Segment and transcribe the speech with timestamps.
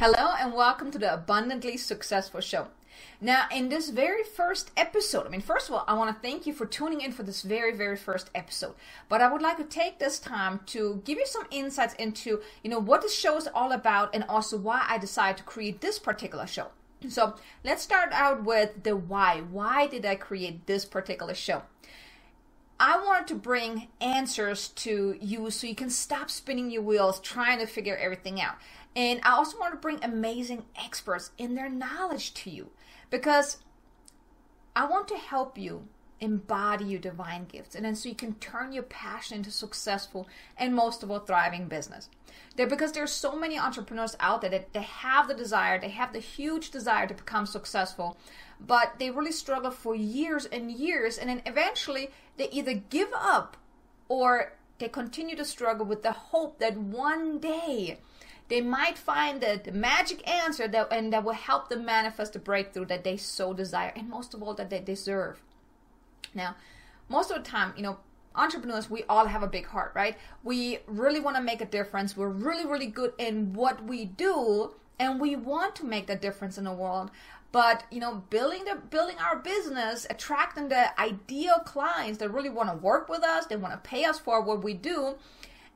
[0.00, 2.66] Hello, and welcome to the Abundantly Successful Show.
[3.20, 6.44] Now, in this very first episode, I mean, first of all, I want to thank
[6.44, 8.74] you for tuning in for this very, very first episode.
[9.08, 12.70] But I would like to take this time to give you some insights into, you
[12.70, 16.00] know, what this show is all about and also why I decided to create this
[16.00, 16.72] particular show.
[17.08, 19.42] So let's start out with the why.
[19.50, 21.62] Why did I create this particular show?
[22.86, 27.58] I wanted to bring answers to you so you can stop spinning your wheels trying
[27.60, 28.56] to figure everything out.
[28.94, 32.72] And I also want to bring amazing experts in their knowledge to you
[33.08, 33.56] because
[34.76, 35.88] I want to help you
[36.20, 40.28] embody your divine gifts and then so you can turn your passion into successful
[40.58, 42.10] and most of all thriving business.
[42.56, 46.12] There because there's so many entrepreneurs out there that they have the desire, they have
[46.12, 48.18] the huge desire to become successful,
[48.60, 53.56] but they really struggle for years and years and then eventually they either give up
[54.08, 57.98] or they continue to struggle with the hope that one day
[58.48, 62.38] they might find the, the magic answer that and that will help them manifest the
[62.38, 65.40] breakthrough that they so desire and most of all that they deserve.
[66.34, 66.56] Now
[67.08, 67.98] most of the time you know
[68.34, 70.16] entrepreneurs we all have a big heart right?
[70.42, 72.16] We really want to make a difference.
[72.16, 76.58] We're really really good in what we do and we want to make that difference
[76.58, 77.10] in the world
[77.54, 82.68] but you know building the building our business attracting the ideal clients that really want
[82.68, 85.14] to work with us they want to pay us for what we do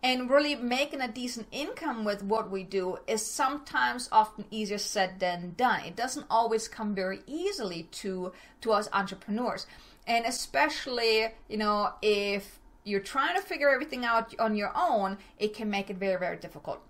[0.03, 5.19] and really making a decent income with what we do is sometimes often easier said
[5.19, 5.81] than done.
[5.85, 9.67] It doesn't always come very easily to to us entrepreneurs.
[10.07, 15.55] And especially you know if you're trying to figure everything out on your own it
[15.55, 16.81] can make it very very difficult.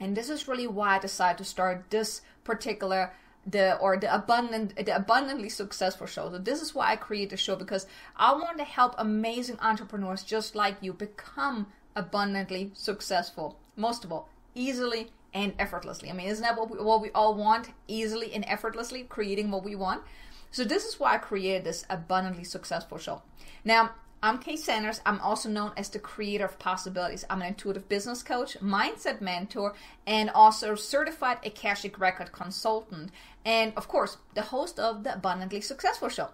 [0.00, 3.12] And this is really why i decided to start this particular
[3.46, 7.36] the or the abundant the abundantly successful show so this is why i create the
[7.36, 13.58] show because i want to help amazing entrepreneurs just like you become abundantly successful.
[13.76, 16.10] Most of all, easily and effortlessly.
[16.10, 17.70] I mean, isn't that what we, what we all want?
[17.88, 20.02] Easily and effortlessly creating what we want.
[20.50, 23.22] So this is why I created this abundantly successful show.
[23.64, 23.90] Now,
[24.24, 25.02] I'm Kay Sanders.
[25.04, 27.26] I'm also known as the creator of possibilities.
[27.28, 29.74] I'm an intuitive business coach, mindset mentor,
[30.06, 33.10] and also certified Akashic record consultant.
[33.44, 36.30] And of course, the host of the Abundantly Successful Show.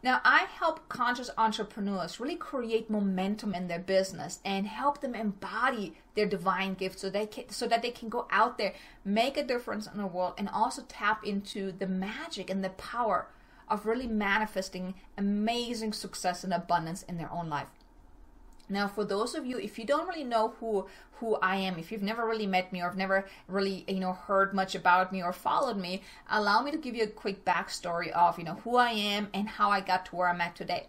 [0.00, 5.94] Now, I help conscious entrepreneurs really create momentum in their business and help them embody
[6.14, 8.74] their divine gifts so they so that they can go out there,
[9.04, 13.26] make a difference in the world, and also tap into the magic and the power
[13.68, 17.68] of really manifesting amazing success and abundance in their own life.
[18.68, 20.86] Now, for those of you, if you don't really know who
[21.18, 24.12] who I am, if you've never really met me or have never really you know
[24.14, 28.10] heard much about me or followed me, allow me to give you a quick backstory
[28.10, 30.86] of you know who I am and how I got to where I'm at today.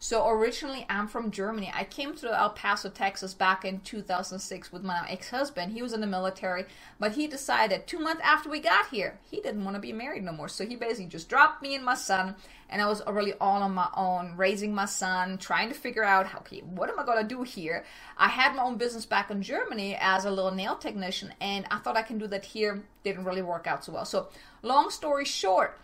[0.00, 1.72] So originally, I'm from Germany.
[1.74, 5.72] I came to El Paso, Texas back in 2006 with my ex-husband.
[5.72, 6.66] He was in the military,
[7.00, 10.22] but he decided two months after we got here, he didn't want to be married
[10.22, 10.48] no more.
[10.48, 12.36] So he basically just dropped me and my son,
[12.70, 16.32] and I was really all on my own, raising my son, trying to figure out,
[16.36, 17.84] okay, what am I going to do here?
[18.16, 21.78] I had my own business back in Germany as a little nail technician, and I
[21.78, 22.84] thought I can do that here.
[23.02, 24.04] Didn't really work out so well.
[24.04, 24.28] So
[24.62, 25.76] long story short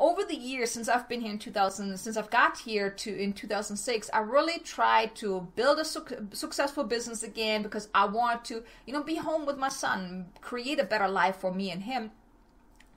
[0.00, 3.34] over the years since I've been here in 2000, since I've got here to in
[3.34, 8.64] 2006, I really tried to build a su- successful business again because I want to,
[8.86, 12.12] you know, be home with my son, create a better life for me and him.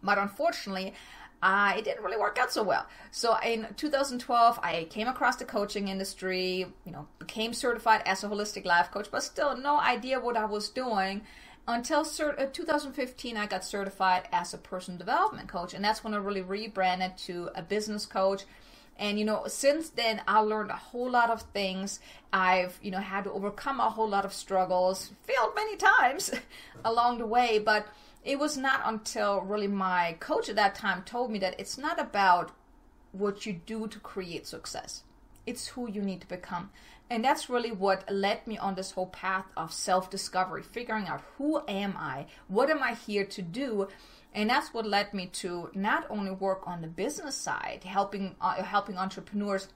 [0.02, 0.94] But unfortunately,
[1.42, 2.86] uh, it didn't really work out so well.
[3.12, 8.30] So in 2012, I came across the coaching industry, you know, became certified as a
[8.30, 11.24] holistic life coach, but still no idea what I was doing
[11.68, 16.14] until cert- uh, 2015 i got certified as a personal development coach and that's when
[16.14, 18.44] i really rebranded to a business coach.
[18.98, 22.00] And you know since then i learned a whole lot of things.
[22.32, 26.32] I've you know had to overcome a whole lot of struggles failed many times
[26.86, 27.88] along the way but
[28.24, 32.00] it was not until really my coach at that time told me that it's not
[32.00, 32.52] about
[33.12, 35.04] what you do to create success.
[35.46, 36.72] It's who you need to become
[37.14, 41.22] and that's really what led me on this whole path of self discovery, figuring out
[41.38, 42.26] who am I?
[42.48, 43.88] What am I here to do?
[44.34, 48.64] And that's what led me to not only work on the business side, helping uh,
[48.64, 49.68] helping entrepreneurs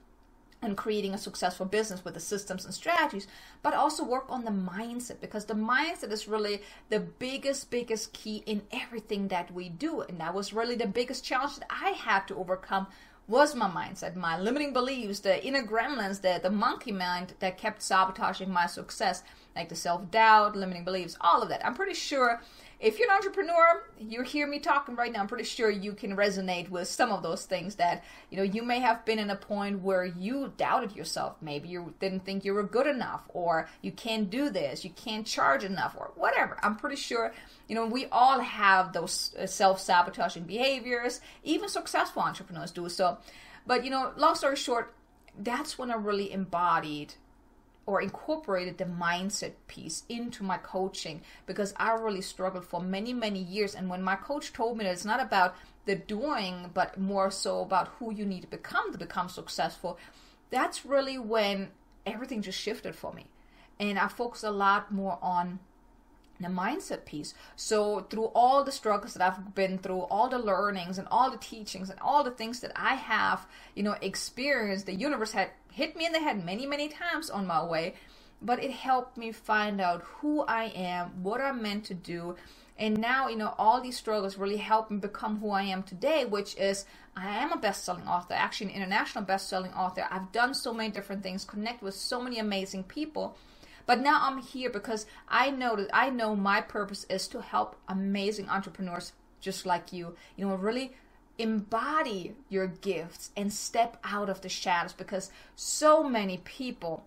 [0.63, 3.27] and creating a successful business with the systems and strategies,
[3.61, 8.41] but also work on the mindset because the mindset is really the biggest, biggest key
[8.47, 10.01] in everything that we do.
[10.01, 12.87] And that was really the biggest challenge that I had to overcome
[13.27, 17.81] was my mindset, my limiting beliefs, the inner gremlins, the, the monkey mind that kept
[17.81, 19.23] sabotaging my success,
[19.55, 21.65] like the self doubt, limiting beliefs, all of that.
[21.65, 22.41] I'm pretty sure
[22.79, 25.21] if you're an entrepreneur, you hear me talking right now.
[25.21, 28.61] I'm pretty sure you can resonate with some of those things that you know you
[28.61, 31.37] may have been in a point where you doubted yourself.
[31.41, 35.25] Maybe you didn't think you were good enough, or you can't do this, you can't
[35.25, 36.57] charge enough, or whatever.
[36.61, 37.33] I'm pretty sure
[37.67, 41.19] you know we all have those uh, self-sabotaging behaviors.
[41.43, 43.17] Even successful entrepreneurs do so.
[43.65, 44.93] But you know, long story short,
[45.39, 47.15] that's when I really embodied
[47.87, 53.39] or incorporated the mindset piece into my coaching because I really struggled for many, many
[53.39, 53.73] years.
[53.73, 55.55] And when my coach told me that it's not about
[55.85, 59.97] the doing, but more so about who you need to become to become successful,
[60.49, 61.69] that's really when
[62.05, 63.27] everything just shifted for me.
[63.79, 65.59] And I focused a lot more on
[66.39, 67.33] the mindset piece.
[67.55, 71.37] So through all the struggles that I've been through, all the learnings and all the
[71.37, 75.95] teachings and all the things that I have, you know, experienced, the universe had hit
[75.95, 77.95] me in the head many, many times on my way,
[78.41, 82.35] but it helped me find out who I am, what I'm meant to do.
[82.79, 86.25] And now, you know, all these struggles really help me become who I am today,
[86.25, 86.85] which is
[87.15, 90.07] I am a best selling author, actually, an international best selling author.
[90.11, 93.35] I've done so many different things, connect with so many amazing people
[93.87, 97.77] but now I'm here because I know that I know my purpose is to help
[97.87, 100.93] amazing entrepreneurs just like you, you know, really
[101.39, 107.05] embody your gifts and step out of the shadows because so many people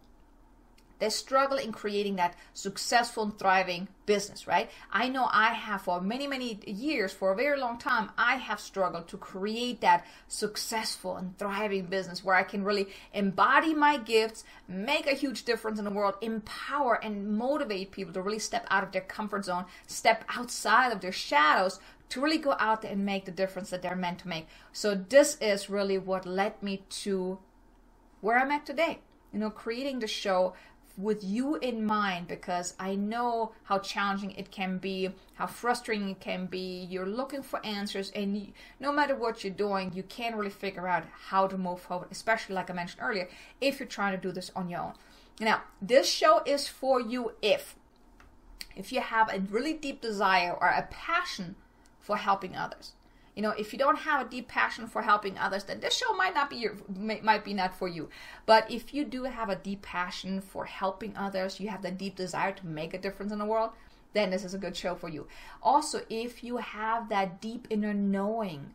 [1.00, 4.70] they struggle in creating that successful and thriving business, right?
[4.92, 8.60] I know I have for many, many years, for a very long time, I have
[8.60, 14.44] struggled to create that successful and thriving business where I can really embody my gifts,
[14.68, 18.84] make a huge difference in the world, empower and motivate people to really step out
[18.84, 21.80] of their comfort zone, step outside of their shadows
[22.10, 24.46] to really go out there and make the difference that they're meant to make.
[24.72, 27.38] So this is really what led me to
[28.20, 28.98] where I'm at today.
[29.32, 30.54] You know, creating the show
[30.96, 36.20] with you in mind because I know how challenging it can be, how frustrating it
[36.20, 36.86] can be.
[36.90, 38.48] You're looking for answers, and you,
[38.78, 42.54] no matter what you're doing, you can't really figure out how to move forward, especially
[42.54, 43.28] like I mentioned earlier,
[43.60, 44.94] if you're trying to do this on your own.
[45.40, 47.76] Now, this show is for you if
[48.76, 51.56] if you have a really deep desire or a passion
[51.98, 52.92] for helping others
[53.34, 56.12] you know if you don't have a deep passion for helping others then this show
[56.14, 58.08] might not be your might be not for you.
[58.46, 62.16] But if you do have a deep passion for helping others you have the deep
[62.16, 63.70] desire to make a difference in the world
[64.12, 65.26] then this is a good show for you.
[65.62, 68.74] Also if you have that deep inner knowing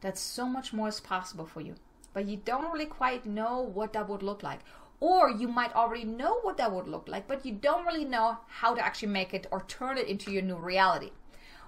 [0.00, 1.74] that so much more is possible for you.
[2.12, 4.60] But you don't really quite know what that would look like.
[5.00, 8.38] Or you might already know what that would look like but you don't really know
[8.46, 11.10] how to actually make it or turn it into your new reality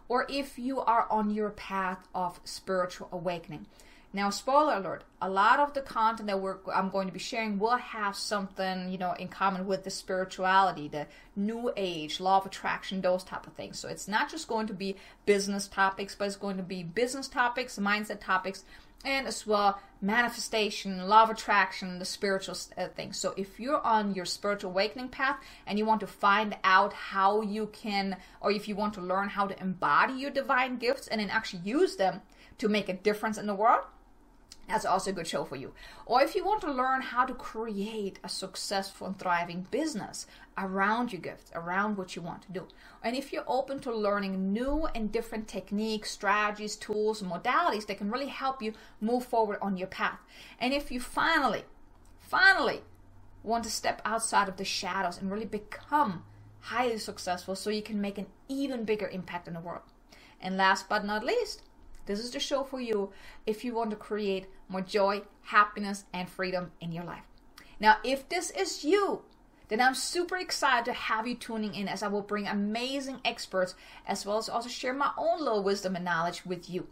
[0.09, 3.67] or if you are on your path of spiritual awakening.
[4.15, 7.59] Now, spoiler alert, a lot of the content that we're, I'm going to be sharing
[7.59, 12.47] will have something, you know, in common with the spirituality, the new age, law of
[12.47, 13.77] attraction, those type of things.
[13.81, 14.95] So it's not just going to be
[15.27, 18.62] business topics, but it's going to be business topics, mindset topics,
[19.05, 23.17] and as well manifestation, law of attraction, the spiritual uh, things.
[23.17, 27.41] So if you're on your spiritual awakening path and you want to find out how
[27.41, 31.21] you can, or if you want to learn how to embody your divine gifts and
[31.21, 32.21] then actually use them
[32.59, 33.85] to make a difference in the world,
[34.69, 35.72] that's also a good show for you.
[36.06, 40.26] Or if you want to learn how to create a successful and thriving business
[40.56, 42.66] around your gifts, around what you want to do.
[43.02, 48.11] And if you're open to learning new and different techniques, strategies, tools, modalities that can
[48.11, 50.19] really help you move forward on your path.
[50.58, 51.64] And if you finally,
[52.20, 52.82] finally
[53.43, 56.24] want to step outside of the shadows and really become
[56.60, 59.82] highly successful so you can make an even bigger impact in the world.
[60.41, 61.62] And last but not least,
[62.06, 63.11] this is the show for you
[63.46, 67.25] if you want to create more joy, happiness, and freedom in your life.
[67.81, 69.23] Now, if this is you,
[69.69, 73.75] then I'm super excited to have you tuning in as I will bring amazing experts
[74.06, 76.87] as well as also share my own little wisdom and knowledge with you.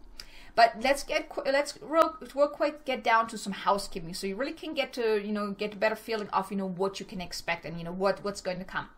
[0.55, 4.53] But let's get let's real, real quick get down to some housekeeping so you really
[4.53, 7.21] can get to you know get a better feeling of you know what you can
[7.21, 8.89] expect and you know what what's going to come.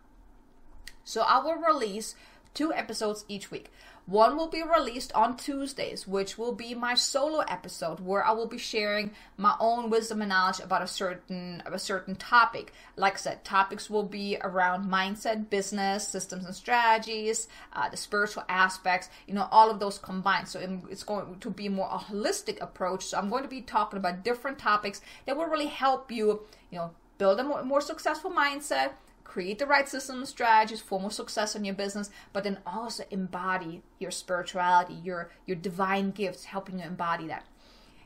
[1.04, 2.14] So I will release
[2.52, 3.70] two episodes each week.
[4.06, 8.46] One will be released on Tuesdays, which will be my solo episode where I will
[8.46, 12.72] be sharing my own wisdom and knowledge about a certain a certain topic.
[12.94, 18.44] Like I said, topics will be around mindset, business, systems and strategies, uh, the spiritual
[18.48, 20.46] aspects, you know, all of those combined.
[20.46, 23.06] So it's going to be more a holistic approach.
[23.06, 26.78] So I'm going to be talking about different topics that will really help you, you
[26.78, 28.92] know, build a more, more successful mindset
[29.36, 33.82] create the right system strategies for more success in your business, but then also embody
[33.98, 37.44] your spirituality, your your divine gifts, helping you embody that.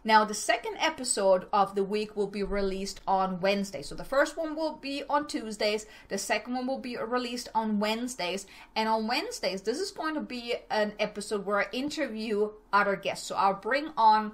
[0.02, 3.82] Now, the second episode of the week will be released on Wednesday.
[3.82, 7.78] So the first one will be on Tuesdays, the second one will be released on
[7.78, 8.49] Wednesdays.
[8.75, 13.28] And on Wednesdays, this is going to be an episode where I interview other guests.
[13.28, 14.32] So I'll bring on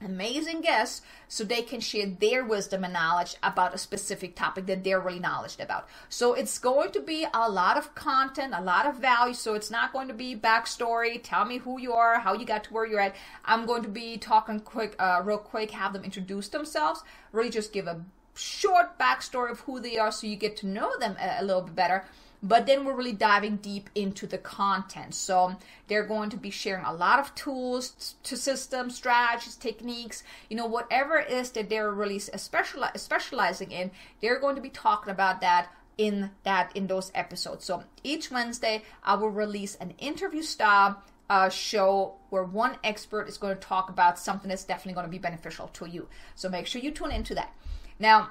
[0.00, 4.84] amazing guests so they can share their wisdom and knowledge about a specific topic that
[4.84, 5.88] they're really knowledgeable about.
[6.08, 9.34] So it's going to be a lot of content, a lot of value.
[9.34, 12.64] So it's not going to be backstory, tell me who you are, how you got
[12.64, 13.16] to where you're at.
[13.44, 17.72] I'm going to be talking quick, uh, real quick, have them introduce themselves, really just
[17.72, 18.02] give a
[18.34, 21.62] short backstory of who they are so you get to know them a, a little
[21.62, 22.04] bit better
[22.42, 25.14] but then we're really diving deep into the content.
[25.14, 25.56] So
[25.88, 30.66] they're going to be sharing a lot of tools to systems, strategies, techniques, you know,
[30.66, 33.90] whatever it is that they're really speciali- specializing in,
[34.20, 37.64] they're going to be talking about that in that in those episodes.
[37.64, 43.38] So each Wednesday I will release an interview style uh, show where one expert is
[43.38, 46.08] going to talk about something that's definitely going to be beneficial to you.
[46.34, 47.52] So make sure you tune into that.
[47.98, 48.30] Now,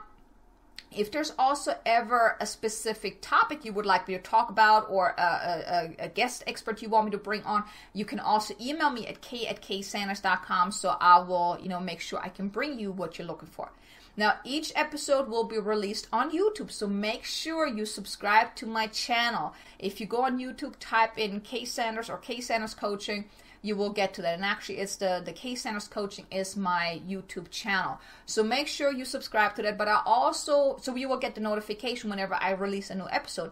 [0.92, 5.14] if there's also ever a specific topic you would like me to talk about or
[5.18, 7.64] a, a, a, guest expert you want me to bring on,
[7.94, 12.00] you can also email me at k at ksanders.com so I will, you know, make
[12.00, 13.72] sure I can bring you what you're looking for.
[14.18, 18.88] Now, each episode will be released on YouTube, so make sure you subscribe to my
[18.88, 19.54] channel.
[19.78, 23.26] If you go on YouTube, type in K Sanders or K Sanders Coaching,
[23.66, 24.36] you will get to that.
[24.36, 28.00] And actually, it's the the K Sanders Coaching is my YouTube channel.
[28.26, 29.78] So make sure you subscribe to that.
[29.78, 33.52] But I also so you will get the notification whenever I release a new episode.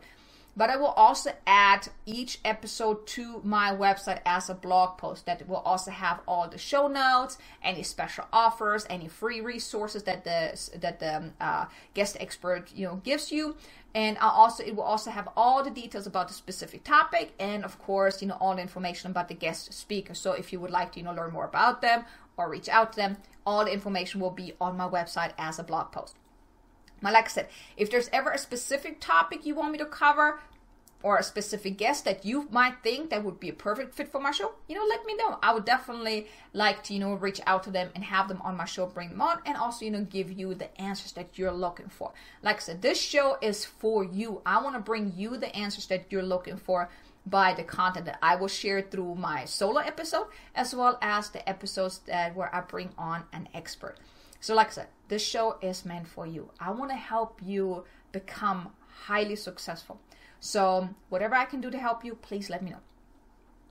[0.56, 5.48] But I will also add each episode to my website as a blog post that
[5.48, 10.78] will also have all the show notes, any special offers, any free resources that the
[10.80, 13.56] that the uh, guest expert you know gives you,
[13.96, 17.66] and I'll also it will also have all the details about the specific topic and
[17.66, 20.14] of course you know all the information about the guest speaker.
[20.14, 22.06] So if you would like to you know learn more about them
[22.38, 25.64] or reach out to them, all the information will be on my website as a
[25.64, 26.16] blog post.
[27.12, 30.40] Like I said, if there's ever a specific topic you want me to cover,
[31.04, 34.22] or a specific guest that you might think that would be a perfect fit for
[34.22, 35.38] my show, you know, let me know.
[35.44, 38.56] I would definitely like to, you know, reach out to them and have them on
[38.56, 41.52] my show, bring them on, and also, you know, give you the answers that you're
[41.52, 42.14] looking for.
[42.42, 44.42] Like I said, this show is for you.
[44.46, 46.90] I want to bring you the answers that you're looking for
[47.26, 51.48] by the content that I will share through my solo episode, as well as the
[51.48, 53.98] episodes that where I bring on an expert.
[54.44, 56.52] So, like I said, this show is meant for you.
[56.60, 58.74] I want to help you become
[59.06, 60.02] highly successful.
[60.42, 62.82] So, whatever I can do to help you, please let me know.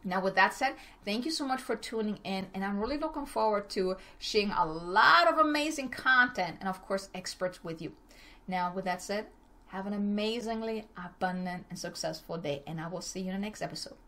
[0.03, 3.27] Now, with that said, thank you so much for tuning in, and I'm really looking
[3.27, 7.93] forward to sharing a lot of amazing content and, of course, experts with you.
[8.49, 9.27] Now, with that said,
[9.67, 13.61] have an amazingly abundant and successful day, and I will see you in the next
[13.61, 13.99] episode.